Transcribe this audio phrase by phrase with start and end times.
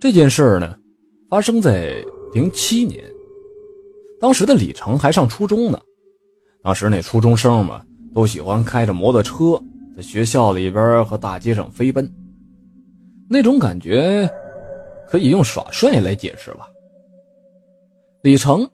[0.00, 0.76] 这件事呢，
[1.28, 1.94] 发生在
[2.32, 3.02] 零七年，
[4.20, 5.80] 当时的李成还上初中呢。
[6.62, 7.82] 当时那初中生嘛，
[8.14, 9.60] 都喜欢开着摩托车
[9.96, 12.08] 在学校里边和大街上飞奔，
[13.28, 14.30] 那种感觉
[15.08, 16.68] 可以用耍帅来解释吧。
[18.22, 18.68] 李成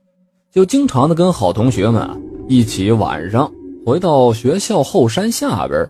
[0.50, 2.06] 就经常的跟好同学们
[2.48, 3.50] 一起晚上
[3.86, 5.88] 回到学校后山下边，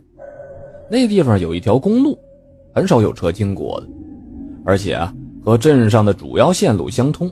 [0.88, 2.16] 那地方有一条公路，
[2.72, 3.88] 很少有车经过的，
[4.64, 5.12] 而且啊
[5.44, 7.30] 和镇上的主要线路相通。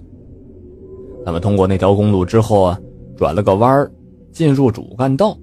[1.25, 2.81] 他们通过那条公路之后啊，
[3.17, 3.91] 转了个弯儿。
[4.33, 5.37] 进入主干道，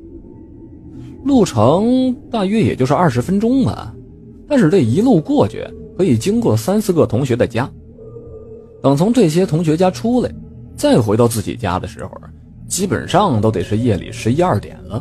[1.24, 3.94] 路程大约也就是二十分钟吧，
[4.48, 5.64] 但是这一路过去
[5.96, 7.70] 可以经过三四个同学的家。
[8.82, 10.34] 等从这些同学家出来，
[10.76, 12.10] 再回到自己家的时候，
[12.68, 15.00] 基本上都得是夜里十一二点了。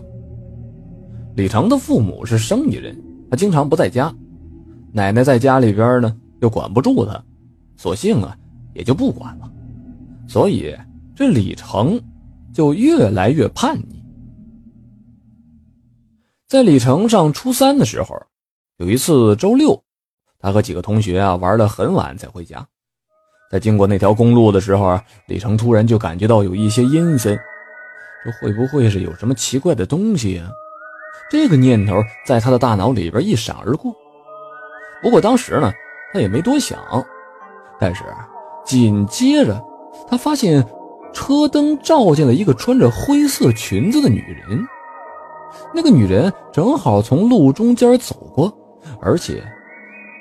[1.34, 2.94] 李成的父母是生意人，
[3.30, 4.14] 他经常不在家，
[4.92, 7.24] 奶奶在家里边呢又管不住他，
[7.78, 8.36] 索性啊
[8.74, 9.50] 也就不管了。
[10.28, 10.76] 所以
[11.16, 11.98] 这李成。
[12.50, 14.02] 就越来越叛逆。
[16.48, 18.20] 在李成上初三的时候，
[18.78, 19.80] 有一次周六，
[20.40, 22.66] 他和几个同学啊玩的很晚才回家。
[23.48, 27.38] 在经过那条公路的时候啊，李成突然就感觉到有一些阴森，
[28.24, 30.50] 这会不会是有什么奇怪的东西啊？
[31.30, 33.94] 这个念头在他的大脑里边一闪而过。
[35.00, 35.70] 不过当时呢，
[36.12, 37.06] 他也没多想。
[37.80, 38.04] 但是
[38.64, 39.64] 紧接着，
[40.08, 40.66] 他发现。
[41.10, 44.68] 车灯照见了一个穿着灰色裙子的女人，
[45.74, 48.52] 那个女人正好从路中间走过，
[49.00, 49.42] 而且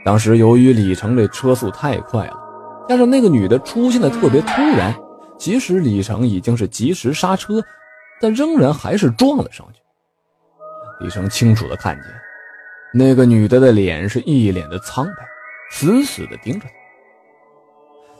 [0.05, 2.39] 当时由于李成这车速太快了，
[2.88, 4.95] 加上那个女的出现的特别突然，
[5.38, 7.61] 即使李成已经是及时刹车，
[8.22, 9.81] 但仍然还是撞了上去。
[11.02, 12.05] 李成清楚的看见，
[12.94, 15.28] 那个女的的脸是一脸的苍白，
[15.69, 16.77] 死死的盯着他。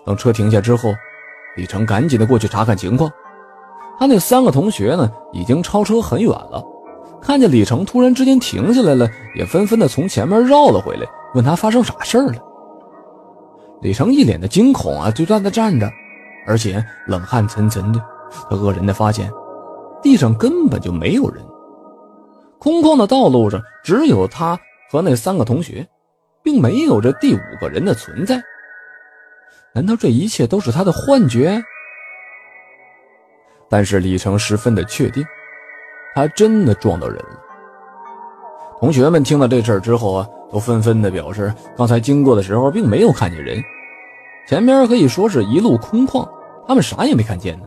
[0.08, 0.96] 等车停下之后。
[1.58, 3.12] 李成赶紧的过去查看情况，
[3.98, 6.64] 他那三个同学呢，已经超车很远了。
[7.20, 12.36] 看见李成突然之间停下来了，也纷纷的从前面绕了回来，问他发生啥事了。
[13.82, 15.92] 李成一脸的惊恐啊，就站在那站着，
[16.46, 18.00] 而且冷汗涔涔的。
[18.48, 19.32] 他愕然的发现，
[20.04, 21.44] 地上根本就没有人，
[22.60, 24.56] 空旷的道路上只有他
[24.92, 25.88] 和那三个同学，
[26.44, 28.40] 并没有这第五个人的存在。
[29.78, 31.64] 难道这一切都是他的幻觉？
[33.70, 35.24] 但是李成十分的确定，
[36.16, 37.40] 他真的撞到人了。
[38.80, 43.62] 同学们听了这事儿之后啊，都纷纷的表示，刚才经过的时候并没有看见人，
[44.48, 46.28] 前面可以说是一路空旷，
[46.68, 47.66] 他们啥也没看见呢。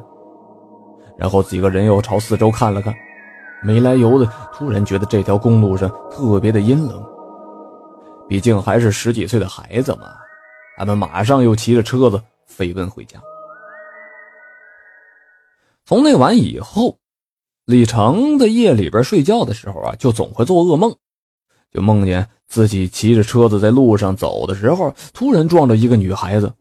[1.16, 2.92] 然后几个人又朝四周看了看，
[3.62, 7.00] 没来由的突然觉得这条公路上特别的阴冷，
[8.26, 10.08] 毕竟还是十几岁的孩子嘛。
[10.80, 13.20] 他们马上又骑着车子飞奔回家。
[15.84, 16.96] 从那晚以后，
[17.66, 20.94] 李成的夜里边睡觉的时候啊，就总会做噩梦，
[21.72, 26.52] 就梦见自己骑着车子在路上走的时候，突然撞着一个女孩子，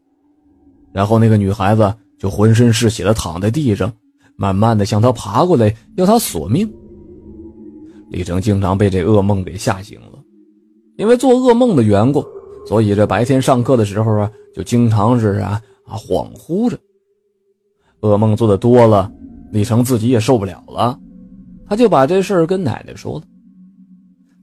[0.92, 3.90] 然后那个女孩子就浑身是血的躺在地上，
[4.36, 6.70] 慢慢的向他爬过来，要他索命。
[8.10, 10.18] 李成经常被这噩梦给吓醒了，
[10.96, 12.26] 因为做噩梦的缘故。
[12.66, 16.78] 所以这白天上课的时候啊，就经常是啊啊恍惚着，
[18.00, 19.10] 噩梦做的多了，
[19.50, 20.96] 李成自己也受不了了，
[21.66, 23.22] 他就把这事儿跟奶奶说了。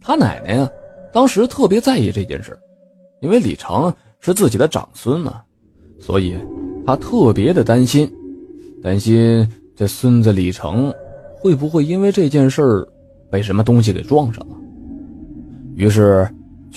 [0.01, 0.69] 他奶奶呀，
[1.13, 2.57] 当时特别在意这件事，
[3.21, 5.41] 因为李成是自己的长孙嘛，
[5.99, 6.35] 所以
[6.85, 8.11] 他特别的担心，
[8.83, 10.93] 担心这孙子李成
[11.39, 12.87] 会不会因为这件事儿
[13.29, 14.55] 被什么东西给撞上了，
[15.75, 16.27] 于是。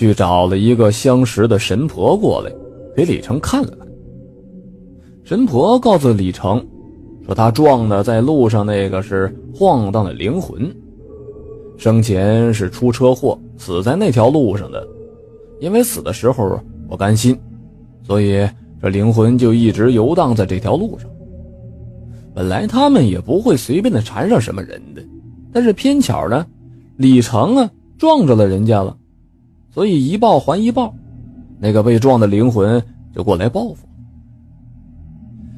[0.01, 2.51] 去找了一个相识的神婆过来，
[2.97, 3.87] 给李成看了看。
[5.23, 6.67] 神婆告诉李成，
[7.27, 10.75] 说他撞的在路上那个是晃荡的灵魂，
[11.77, 14.89] 生前是出车祸死在那条路上的，
[15.61, 17.39] 因为死的时候不甘心，
[18.03, 18.49] 所以
[18.81, 21.11] 这灵魂就一直游荡在这条路上。
[22.35, 25.03] 本来他们也不会随便的缠上什么人的，
[25.53, 26.47] 但是偏巧呢，
[26.97, 28.97] 李成啊撞着了人家了。
[29.71, 30.93] 所以一报还一报，
[31.59, 32.83] 那个被撞的灵魂
[33.15, 33.87] 就过来报复。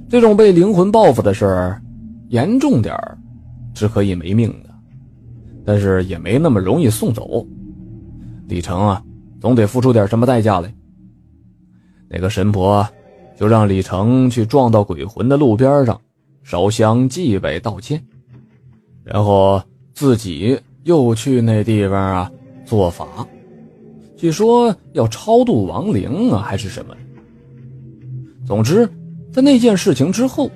[0.09, 1.83] 这种被灵魂报复的事儿，
[2.29, 2.95] 严重点
[3.75, 4.71] 是可以没命的，
[5.65, 7.47] 但是也没那么容易送走。
[8.47, 9.03] 李成啊，
[9.41, 10.71] 总得付出点什么代价来。
[12.09, 12.87] 那个神婆
[13.35, 15.99] 就让李成去撞到鬼魂的路边上，
[16.43, 17.99] 烧香祭拜道歉，
[19.03, 19.63] 然后
[19.95, 22.31] 自己又去那地方啊
[22.67, 23.07] 做法。
[24.23, 26.95] 据说要超度亡灵啊，还是什么？
[28.47, 28.89] 总之，
[29.33, 30.49] 在那件事情之后，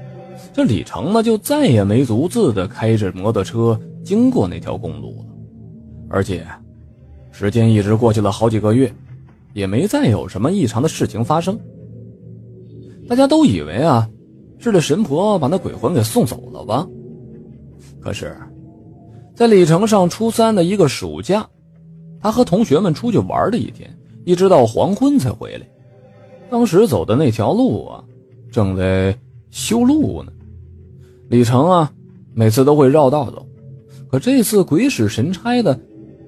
[0.52, 5.24] 这李成呢就再也没独自的开着摩托车经过那条公路了，
[6.08, 6.46] 而且，
[7.32, 8.94] 时间一直过去了好几个月，
[9.52, 11.58] 也没再有什么异常的事情发生。
[13.08, 14.08] 大家都以为啊，
[14.60, 16.86] 是这神婆把那鬼魂给送走了吧？
[18.00, 18.36] 可是，
[19.34, 21.44] 在李成上初三的一个暑假，
[22.20, 23.88] 他和同学们出去玩了一天，
[24.24, 25.66] 一直到黄昏才回来。
[26.50, 28.04] 当时走的那条路啊，
[28.50, 29.16] 正在
[29.50, 30.32] 修路呢。
[31.28, 31.92] 李成啊，
[32.34, 33.46] 每次都会绕道走，
[34.08, 35.78] 可这次鬼使神差的，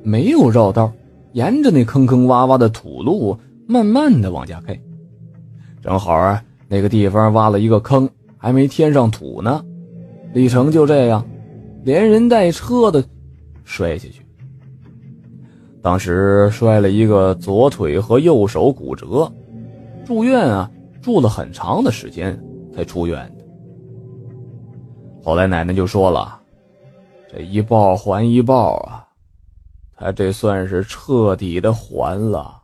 [0.02, 0.92] 没有绕道，
[1.32, 3.36] 沿着那坑坑洼洼的土路，
[3.66, 4.78] 慢慢的往家开。
[5.80, 9.64] 正好啊，那个地方挖了一个坑，还没填上土呢。
[10.34, 11.24] 李成就这样，
[11.84, 13.04] 连人带车的
[13.64, 14.20] 摔下去。
[15.88, 19.26] 当时摔了一个左腿和右手骨折。
[20.04, 20.70] 住院啊，
[21.00, 22.38] 住了很长的时间
[22.76, 23.44] 才出院的。
[25.24, 26.38] 后来奶奶就说了
[27.32, 29.08] ：“这一报还一报啊，
[29.96, 32.57] 他这算是彻底的还了。”